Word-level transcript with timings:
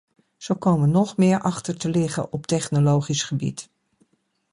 Zo 0.37 0.55
komen 0.55 0.85
we 0.87 0.93
nog 0.93 1.17
meer 1.17 1.41
achter 1.41 1.77
te 1.77 1.89
liggen 1.89 2.31
op 2.33 2.45
technologisch 2.47 3.23
gebied. 3.23 3.69